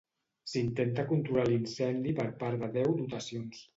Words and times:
S'intenta 0.53 1.03
controlar 1.11 1.45
l'incendi 1.49 2.15
per 2.21 2.27
part 2.43 2.65
de 2.67 2.71
deu 2.79 2.91
dotacions. 3.03 3.63